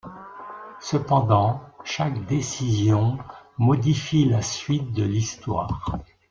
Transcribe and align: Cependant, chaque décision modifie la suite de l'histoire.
Cependant, 0.79 1.61
chaque 1.83 2.25
décision 2.25 3.19
modifie 3.59 4.25
la 4.25 4.41
suite 4.41 4.93
de 4.93 5.03
l'histoire. 5.03 5.85